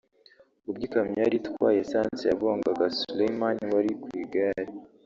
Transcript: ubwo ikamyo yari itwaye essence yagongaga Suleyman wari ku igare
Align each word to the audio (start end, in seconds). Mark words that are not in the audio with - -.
ubwo 0.69 0.83
ikamyo 0.87 1.17
yari 1.23 1.35
itwaye 1.41 1.77
essence 1.83 2.23
yagongaga 2.31 2.85
Suleyman 2.97 3.57
wari 3.75 3.91
ku 4.01 4.07
igare 4.21 4.63